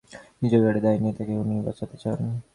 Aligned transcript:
নিজের 0.41 0.61
ঘাড়ে 0.65 0.81
দায় 0.85 0.99
নিয়ে 1.01 1.15
তাকে 1.17 1.33
উনি 1.43 1.55
বাঁচাতে 1.67 1.95
চান। 2.03 2.19